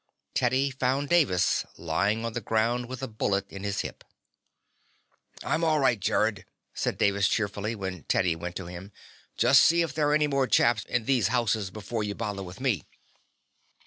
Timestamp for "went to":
8.35-8.65